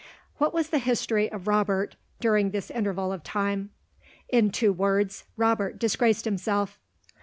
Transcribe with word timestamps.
What 0.39 0.51
was 0.51 0.69
the 0.69 0.79
history 0.79 1.31
of 1.31 1.47
Robert, 1.47 1.95
during 2.19 2.49
this 2.49 2.71
interval 2.71 3.11
of 3.13 3.21
time? 3.23 3.69
In 4.29 4.49
two 4.49 4.73
words, 4.73 5.25
Robert 5.37 5.77
disgraced 5.77 6.25
himself. 6.25 6.79